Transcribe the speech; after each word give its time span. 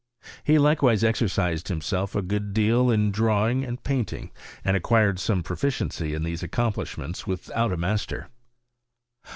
Ba 0.47 0.57
likewise 0.59 1.03
exercised 1.03 1.67
himself 1.67 2.15
a 2.15 2.23
good 2.23 2.55
deal 2.55 2.89
in 2.89 3.11
draw 3.11 3.47
ing 3.47 3.63
and 3.63 3.83
painting, 3.83 4.31
and 4.65 4.75
acquired 4.75 5.19
some 5.19 5.43
profideucf 5.43 6.11
in 6.15 6.23
these 6.23 6.41
accomplishments 6.41 7.27
without 7.27 7.71
a 7.71 7.77
master. 7.77 8.27